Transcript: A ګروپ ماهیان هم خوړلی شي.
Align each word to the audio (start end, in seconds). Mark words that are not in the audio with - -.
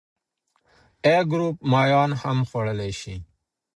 A 1.13 1.15
ګروپ 1.31 1.57
ماهیان 1.71 2.11
هم 2.21 2.37
خوړلی 2.49 2.91
شي. 2.99 3.15